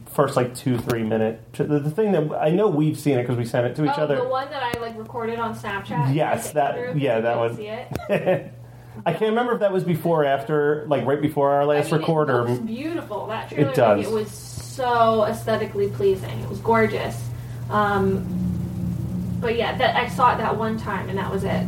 [0.06, 1.40] first like two three minute.
[1.54, 3.98] The, the thing that I know we've seen it because we sent it to each
[3.98, 4.16] oh, other.
[4.16, 6.14] the one that I like recorded on Snapchat.
[6.14, 8.50] Yes, that- yeah, that one.
[9.06, 11.92] I can't remember if that was before or after, like right before our last I
[11.92, 13.26] mean, record, it or looks beautiful.
[13.26, 13.98] That trailer, It does.
[13.98, 16.38] Like, it was so aesthetically pleasing.
[16.40, 17.20] It was gorgeous.
[17.70, 18.26] Um,
[19.40, 21.66] but yeah, that I saw it that one time, and that was it.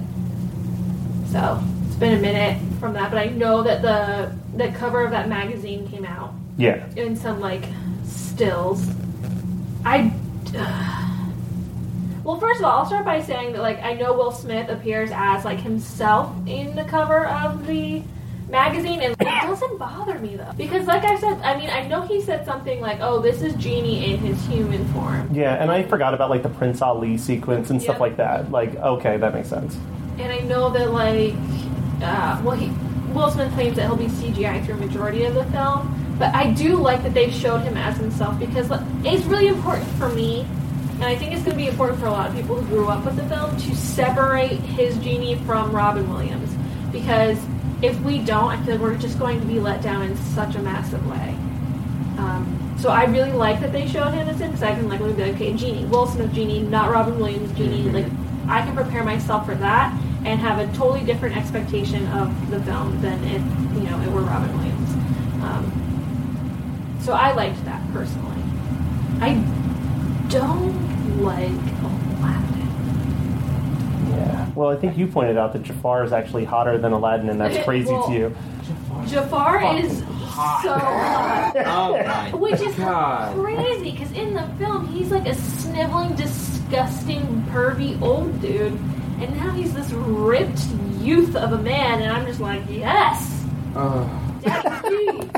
[1.32, 5.10] So it's been a minute from that, but I know that the the cover of
[5.10, 7.64] that magazine came out yeah, in some like
[8.04, 8.88] stills.
[9.84, 10.12] I.
[12.24, 15.10] well, first of all, I'll start by saying that like I know Will Smith appears
[15.12, 18.02] as like himself in the cover of the
[18.48, 22.02] magazine, and it doesn't bother me though because, like I said, I mean I know
[22.02, 25.54] he said something like, "Oh, this is Genie in his human form," yeah.
[25.62, 28.50] And I forgot about like the Prince Ali sequence and stuff like that.
[28.50, 29.76] Like, okay, that makes sense.
[30.18, 31.34] and I know that like,
[32.02, 32.68] uh, well, he,
[33.12, 35.90] Will Smith claims that he'll be CGI through a majority of the film.
[36.18, 39.88] But I do like that they showed him as himself because like, it's really important
[39.98, 40.46] for me,
[40.94, 42.88] and I think it's going to be important for a lot of people who grew
[42.88, 46.54] up with the film to separate his genie from Robin Williams.
[46.92, 47.38] Because
[47.83, 50.54] if we don't, I feel like we're just going to be let down in such
[50.54, 51.35] a massive way.
[52.18, 55.00] Um, so I really like that they showed him as him because I can like
[55.00, 57.90] be like, okay, Genie, Will Smith Genie, not Robin Williams Genie.
[57.90, 58.07] Like
[58.46, 59.92] I can prepare myself for that
[60.24, 63.42] and have a totally different expectation of the film than if
[63.74, 64.90] you know it were Robin Williams.
[65.42, 68.42] Um, so I liked that personally.
[69.20, 69.35] I
[70.38, 72.68] don't like Aladdin.
[74.10, 74.50] Yeah.
[74.54, 77.64] Well, I think you pointed out that Jafar is actually hotter than Aladdin, and that's
[77.64, 78.34] crazy Well- to you.
[79.06, 80.60] Jafar Fucking is hot.
[80.62, 81.52] so hot.
[81.66, 83.34] Oh my Which is god.
[83.36, 88.72] crazy because in the film he's like a sniveling, disgusting, pervy old dude,
[89.20, 90.58] and now he's this ripped
[91.00, 93.30] youth of a man, and I'm just like, yes,
[93.76, 94.08] Oh,
[94.42, 95.28] Daddy,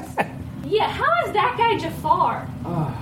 [0.65, 0.89] yeah.
[0.89, 2.47] How is that guy Jafar?
[2.67, 2.96] oh,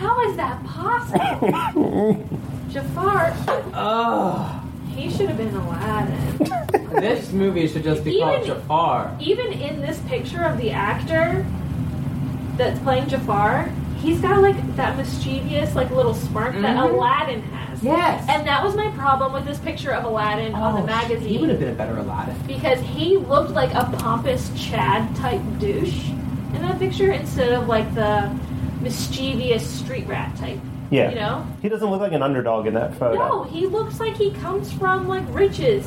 [0.00, 2.26] How is that possible?
[2.70, 3.34] Jafar,
[3.74, 4.62] oh.
[4.94, 6.56] he should have been Aladdin.
[7.00, 9.16] This movie should just be called Even- Jafar.
[9.20, 11.46] Even in this picture of the actor
[12.56, 16.90] that's playing Jafar, he's got like that mischievous, like little spark that Mhm.
[16.94, 17.82] Aladdin has.
[17.82, 18.24] Yes.
[18.28, 21.28] And that was my problem with this picture of Aladdin on the Oh, magazine.
[21.28, 22.34] He would have been a better Aladdin.
[22.46, 26.08] because he looked like a pompous Chad type douche
[26.54, 28.30] in that picture instead of like the
[28.80, 30.58] mischievous street rat type.
[30.90, 31.10] Yeah.
[31.10, 31.46] You know?
[31.62, 33.18] He doesn't look like an underdog in that photo.
[33.18, 35.86] No, he looks like he comes from like riches.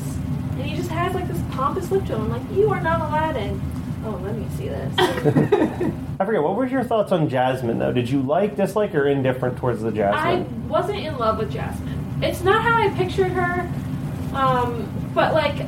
[0.52, 2.30] And he just has like this pompous look to him.
[2.30, 3.60] Like, you are not Aladdin.
[4.06, 4.94] Oh, let me see this.
[4.98, 6.42] I forget.
[6.42, 7.92] What were your thoughts on Jasmine, though?
[7.92, 10.20] Did you like, dislike, or indifferent towards the Jasmine?
[10.20, 12.18] I wasn't in love with Jasmine.
[12.22, 13.60] It's not how I pictured her,
[14.34, 15.66] um, but like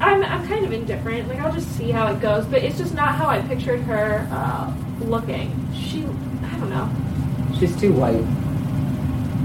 [0.00, 1.28] I'm, I'm kind of indifferent.
[1.28, 4.26] Like I'll just see how it goes, but it's just not how I pictured her
[4.30, 5.68] uh, looking.
[5.74, 6.04] She,
[6.68, 7.58] don't know.
[7.58, 8.22] She's too white.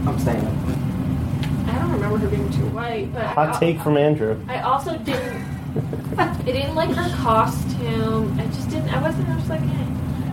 [0.08, 0.44] I'm saying.
[0.44, 1.68] it.
[1.70, 4.44] I don't remember her being too white, but I, Hot take from Andrew.
[4.48, 5.46] I also didn't.
[6.18, 8.38] I didn't like her costume.
[8.40, 8.90] I just didn't.
[8.94, 9.30] I wasn't.
[9.30, 9.88] I was like, eh.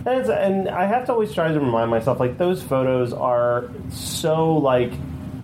[0.05, 3.69] And, it's, and I have to always try to remind myself, like those photos are
[3.91, 4.91] so like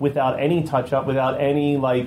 [0.00, 2.06] without any touch up, without any like.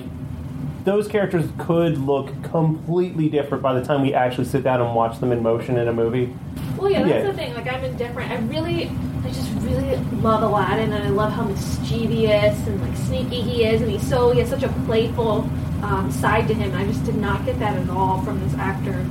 [0.86, 5.19] Those characters could look completely different by the time we actually sit down and watch
[5.19, 6.34] them in motion in a movie.
[6.78, 7.32] Well, yeah, that's Yeah.
[7.32, 7.54] the thing.
[7.54, 8.32] Like, I'm indifferent.
[8.32, 8.89] I really,
[9.24, 13.82] I just really love Aladdin, and I love how mischievous and like sneaky he is,
[13.82, 15.50] and he's so he has such a playful
[15.84, 16.74] um, side to him.
[16.76, 19.06] I just did not get that at all from this actor.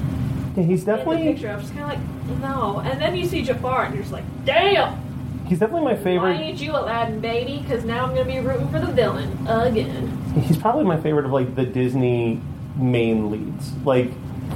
[0.57, 1.51] Yeah, he's in the definitely picture.
[1.51, 2.81] I'm just kind of like, no.
[2.81, 4.99] And then you see Jafar, and you're just like, damn.
[5.47, 6.35] he's definitely my favorite.
[6.35, 7.59] ain't you Aladdin, baby?
[7.63, 10.15] Because now I'm gonna be rooting for the villain again.
[10.43, 12.41] He's probably my favorite of like the Disney
[12.77, 13.73] main leads.
[13.85, 14.11] Like,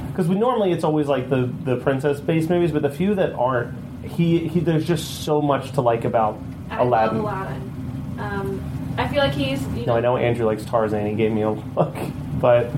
[0.07, 3.33] because we normally it's always like the the princess based movies, but the few that
[3.33, 6.39] aren't, he he there's just so much to like about
[6.69, 7.23] I Aladdin.
[7.23, 7.71] love Aladdin.
[8.19, 9.65] Um, I feel like he's.
[9.69, 11.05] You No, I know Andrew likes Tarzan.
[11.07, 11.95] He gave me a look,
[12.39, 12.69] but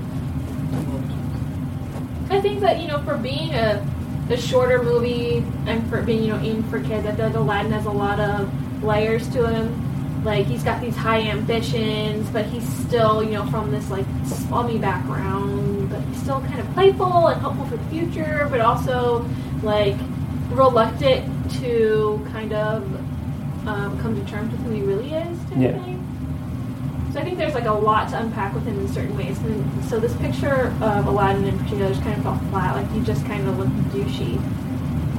[2.30, 3.86] I think that you know, for being a,
[4.30, 7.72] a shorter movie and for being you know aimed for kids, I feel like Aladdin
[7.72, 10.24] has a lot of layers to him.
[10.24, 14.78] Like he's got these high ambitions, but he's still you know from this like slummy
[14.80, 19.26] background, but he's still kind of playful and hopeful for the future, but also
[19.62, 19.96] like
[20.56, 22.84] reluctant to kind of
[23.68, 25.40] um, come to terms with who he really is.
[25.50, 25.72] Type Yeah.
[25.84, 26.02] thing.
[27.14, 29.38] So I think there's like a lot to unpack with him in certain ways.
[29.40, 32.76] And so this picture of Aladdin in particular just kind of fell flat.
[32.76, 34.36] Like he just kind of looked douchey.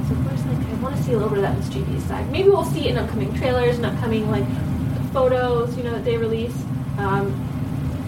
[0.07, 2.29] So of course, like I want to see a little bit of that mischievous side.
[2.31, 4.45] Maybe we'll see it in upcoming trailers and upcoming like
[5.11, 6.55] photos, you know, that they release.
[6.99, 7.46] Um,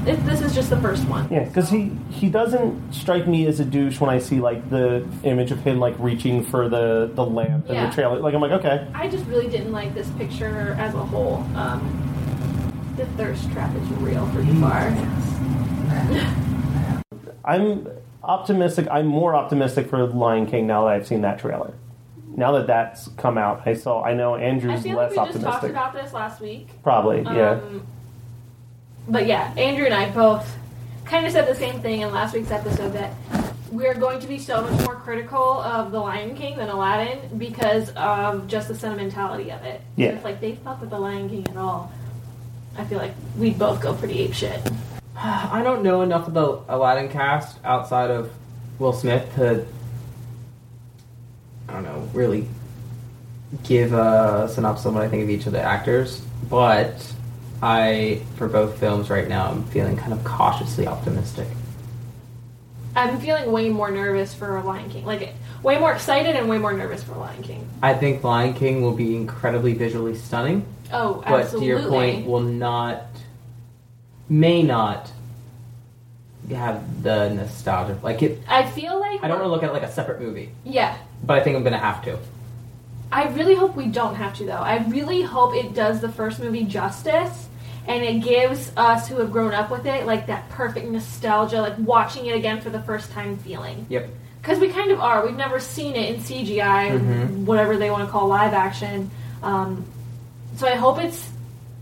[0.06, 1.28] if this is just the first one.
[1.32, 5.06] yeah, because he he doesn't strike me as a douche when I see like the
[5.24, 7.88] image of him like reaching for the the lamp in Yeah.
[7.88, 8.20] the trailer.
[8.20, 11.38] Like I'm like okay, I just really didn't like this picture as a whole.
[11.56, 12.06] Um,
[12.98, 14.90] the thirst trap is real for Jafar.
[17.46, 17.88] I'm
[18.24, 18.88] optimistic.
[18.92, 21.74] I'm more optimistic for Lion King now that I've seen that trailer.
[22.36, 24.04] Now that that's come out, I saw.
[24.04, 25.72] I know I Andrew's feel like less we just talked optimistic.
[25.72, 26.68] about this last week.
[26.84, 27.52] Probably, yeah.
[27.52, 27.88] Um,
[29.10, 30.58] but yeah, Andrew and I both
[31.06, 33.14] kind of said the same thing in last week's episode that
[33.72, 37.90] we're going to be so much more critical of The Lion King than Aladdin because
[37.92, 39.82] of just the sentimentality of it.
[39.96, 40.10] Yeah.
[40.10, 41.92] If like they fuck with The Lion King at all,
[42.78, 44.60] I feel like we'd both go pretty ape shit.
[45.16, 48.32] I don't know enough of the Aladdin cast outside of
[48.78, 49.66] Will Smith to,
[51.68, 52.48] I don't know, really
[53.64, 56.22] give a synopsis of what I think of each of the actors.
[56.50, 57.14] But
[57.62, 61.48] I, for both films right now, I'm feeling kind of cautiously optimistic.
[62.96, 65.06] I'm feeling way more nervous for Lion King.
[65.06, 67.68] Like way more excited and way more nervous for Lion King.
[67.82, 71.60] I think Lion King will be incredibly visually stunning, Oh, but absolutely.
[71.60, 73.04] to your point, will not,
[74.28, 75.12] may not
[76.50, 78.00] have the nostalgia.
[78.02, 80.20] Like it, I feel like I don't want to look at it like a separate
[80.22, 82.18] movie, Yeah, but I think I'm gonna have to.
[83.12, 84.54] I really hope we don't have to though.
[84.54, 87.49] I really hope it does the first movie justice
[87.88, 91.78] and it gives us who have grown up with it like that perfect nostalgia, like
[91.80, 93.86] watching it again for the first time feeling.
[93.90, 94.10] Yep.
[94.42, 95.26] Because we kind of are.
[95.26, 97.46] We've never seen it in CGI, Mhm.
[97.46, 99.10] whatever they want to call live action.
[99.44, 99.86] Um,
[100.56, 101.30] so I hope it's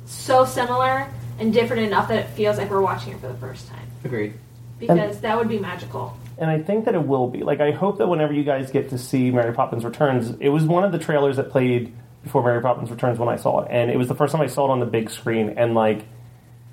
[0.05, 1.05] so similar
[1.39, 3.85] and different enough that it feels like we're watching it for the first time.
[4.03, 4.33] Agreed.
[4.79, 6.15] Because that would be magical.
[6.39, 7.41] and I think that it will be.
[7.41, 10.65] Like, I hope that whenever you guys get to see Mary Poppins Returns, it was
[10.65, 11.91] one of the trailers that played
[12.27, 14.47] before Mary Poppins Returns when I saw it, and it was the first time I
[14.47, 16.05] saw it on the big screen, and like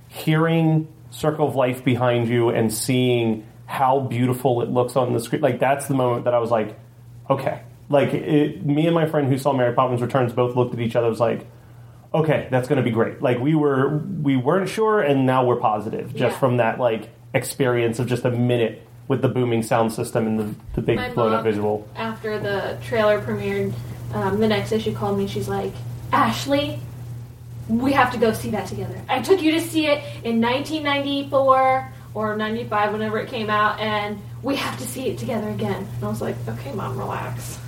[0.09, 5.41] hearing Circle of Life behind you and seeing how beautiful it looks on the screen,
[5.43, 6.79] like that's the moment that I was like,
[7.31, 10.81] okay, like it, me and my friend who saw Mary Poppins Returns both looked at
[10.81, 11.47] each other, was like.
[12.13, 13.21] Okay, that's going to be great.
[13.21, 16.39] Like we were, we weren't sure, and now we're positive just Yeah.
[16.39, 20.55] from that like experience of just a minute with the booming sound system and the,
[20.75, 21.89] the big blown up visual.
[21.97, 23.73] after the trailer premiered,
[24.15, 25.27] um, the next day she called me.
[25.27, 25.73] She's like,
[26.13, 26.79] Ashley,
[27.69, 29.01] we have to go see that together.
[29.09, 34.21] I took you to see it in 1994 or 95, whenever it came out, and
[34.43, 35.87] we have to see it together again.
[35.97, 37.59] And I was like, okay, mom, relax.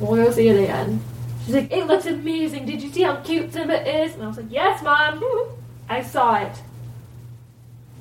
[0.00, 1.00] We'll go see it again.
[1.44, 2.66] She's like, it looks amazing.
[2.66, 4.14] Did you see how cute Simba is?
[4.14, 5.22] And I was like, yes, mom.
[5.88, 6.52] I saw it.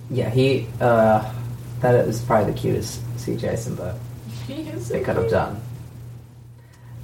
[0.10, 0.67] Yeah, he.
[0.80, 1.32] uh
[1.82, 4.00] That is probably the cutest CGI Simba
[4.47, 5.62] they could have done.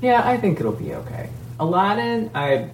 [0.01, 1.29] Yeah, I think it'll be okay.
[1.59, 2.69] Aladdin, I.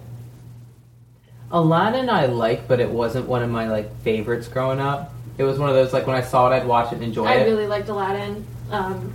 [1.50, 5.12] Aladdin, I like, but it wasn't one of my like favorites growing up.
[5.38, 7.26] It was one of those like when I saw it, I'd watch it and enjoy
[7.26, 7.28] it.
[7.30, 7.44] I it.
[7.44, 8.44] really liked Aladdin.
[8.70, 9.12] Um,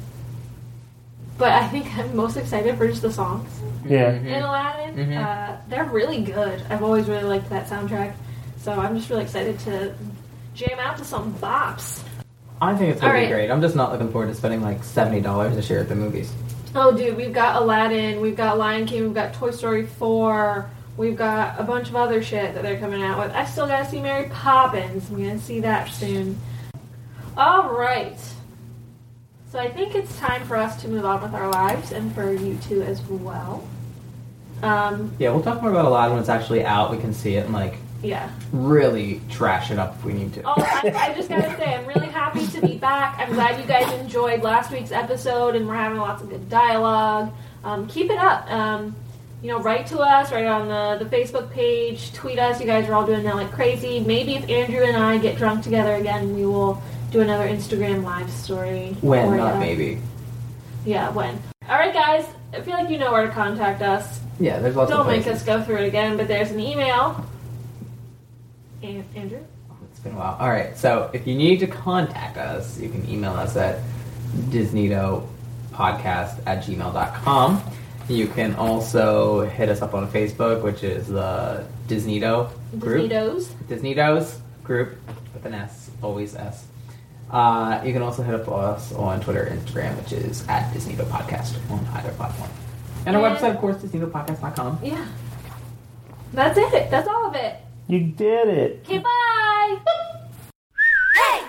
[1.38, 3.50] but I think I'm most excited for just the songs.
[3.86, 4.12] Yeah.
[4.12, 4.26] Mhm.
[4.26, 4.95] in Aladdin.
[4.95, 5.26] Mhm.
[5.26, 6.62] Uh, they're really good.
[6.69, 8.13] I've always really liked that soundtrack,
[8.60, 9.93] so I'm just really excited to
[10.54, 12.04] jam out to some bops.
[12.62, 13.32] I think it's gonna All be right.
[13.32, 13.52] great.
[13.52, 16.32] I'm just not looking forward to spending like seventy dollars this year at the movies.
[16.76, 21.15] Oh, dude, we've got Aladdin, we've got Lion King, we've got Toy Story 4, we've
[21.15, 23.36] got a bunch of other shit that they're coming out with.
[23.36, 25.09] I still gotta see Mary Poppins.
[25.09, 26.39] I'm gonna see that soon.
[27.36, 28.17] All right.
[29.51, 32.32] So I think it's time for us to move on with our lives, and for
[32.32, 33.67] you two as well.
[34.61, 36.91] Um, Yeah, we'll talk more about Aladdin when it's actually out.
[36.91, 38.30] We can see it and like Yeah.
[38.52, 40.41] really trash it up if we need to.
[40.43, 43.20] Oh, I, I just gotta say, I'm really happy to be back.
[43.20, 47.34] I'm glad you guys enjoyed last week's episode, and we're having lots of good dialogue.
[47.64, 48.50] Um, keep it up.
[48.52, 48.95] Um,
[49.41, 52.60] you know, write to us, write on the, the Facebook page, tweet us.
[52.60, 54.00] You guys are all doing that like crazy.
[54.00, 56.82] Maybe if Andrew and I get drunk together again, we will
[57.12, 58.97] do another Instagram live story.
[59.02, 59.60] when, for not ya.
[59.60, 60.02] maybe.
[60.86, 61.41] Yeah, when.
[61.68, 62.26] All right, guys.
[62.54, 64.20] I feel like you know where to contact us.
[64.39, 67.26] Yeah, there's lots Don't make us go through it again, but there's an email.
[68.82, 69.39] An- Andrew?
[69.91, 70.38] It's been a while.
[70.39, 73.80] All right, so if you need to contact us, you can email us at
[74.49, 77.61] disneydopodcast at gmail.com.
[78.07, 82.49] You can also hit us up on Facebook, which is the Disneydo
[82.80, 83.11] group.
[83.11, 83.45] Disneydos.
[83.67, 84.95] Disneydos group
[85.34, 86.65] with an S, always S.
[87.30, 91.03] Uh, you can also hit up us on Twitter and Instagram, which is at Disneydo
[91.05, 92.49] Podcast on either platform.
[93.05, 94.80] And our And- website, of course, disneydopodcast.com.
[94.84, 95.05] Yeah.
[96.34, 96.89] That's it.
[96.91, 97.55] That's all of it.
[97.90, 98.86] You did it.
[98.86, 99.80] Okay, bye.
[101.16, 101.42] Hey!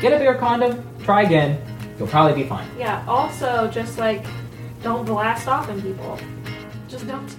[0.00, 1.60] Get a bigger condom, try again.
[1.98, 2.68] You'll probably be fine.
[2.78, 4.24] Yeah, also, just like,
[4.84, 6.16] don't blast off on people.
[6.86, 7.36] Just don't.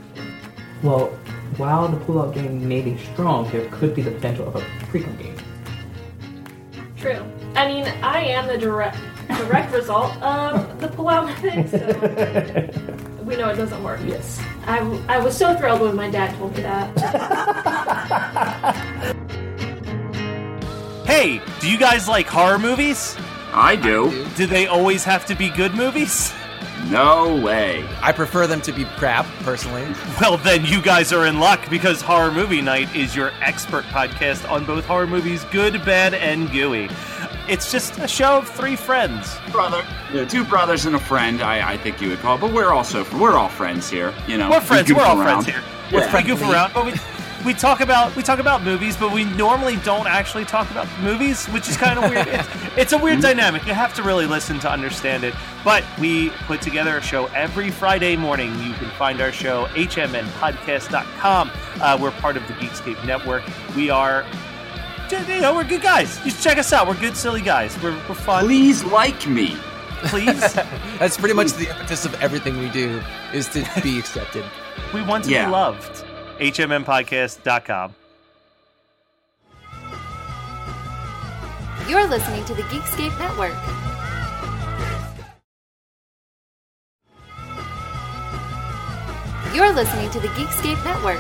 [0.84, 1.18] Well,
[1.55, 5.16] while the pull-out game may be strong, there could be the potential of a pre-cum
[5.16, 5.38] game.
[6.97, 7.24] True.
[7.55, 8.97] I mean, I am the direct
[9.38, 13.99] direct result of the pull-out method, so we know it doesn't work.
[14.05, 14.41] Yes.
[14.65, 16.95] I, I was so thrilled when my dad told me that.
[21.05, 23.15] Hey, do you guys like horror movies?
[23.51, 24.27] I do.
[24.36, 26.32] Do they always have to be good movies?
[26.88, 27.84] No way.
[28.01, 29.88] I prefer them to be crap, personally.
[30.21, 34.47] Well, then you guys are in luck because Horror Movie Night is your expert podcast
[34.49, 36.89] on both horror movies, good, bad, and gooey.
[37.49, 39.35] It's just a show of three friends.
[39.51, 39.83] Brother.
[40.13, 42.41] Yeah, two brothers and a friend, I, I think you would call it.
[42.41, 44.13] But we're also we're all friends here.
[44.27, 44.51] You know.
[44.51, 44.87] We're friends.
[44.87, 45.45] goof We're all around.
[45.45, 45.63] friends here.
[45.91, 46.15] Yeah.
[46.15, 46.93] We goof around, but we
[47.45, 51.47] we talk about we talk about movies, but we normally don't actually talk about movies,
[51.47, 52.27] which is kind of weird.
[52.27, 52.47] It's,
[52.77, 53.65] it's a weird dynamic.
[53.65, 55.33] You have to really listen to understand it.
[55.63, 58.51] But we put together a show every Friday morning.
[58.61, 61.51] You can find our show hmnpodcast.com.
[61.81, 63.43] Uh, we're part of the Geekscape Network.
[63.75, 64.25] We are.
[65.12, 66.24] You know, we're good guys.
[66.24, 66.88] You should check us out.
[66.88, 67.76] We're good, silly guys.
[67.82, 68.43] We're, we're fun.
[68.45, 69.55] Please like me.
[70.03, 70.53] Please.
[70.99, 73.01] That's pretty much the impetus of everything we do
[73.34, 74.45] is to be accepted.
[74.93, 75.45] we want to Yeah.
[75.45, 76.05] be loved.
[76.39, 77.95] hmnpodcast.com.
[81.89, 83.55] You're listening to the Geekscape Network.
[89.53, 91.20] You're listening to the Geekscape Network.